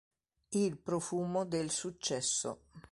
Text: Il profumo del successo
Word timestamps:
Il 0.49 0.79
profumo 0.79 1.45
del 1.45 1.69
successo 1.69 2.63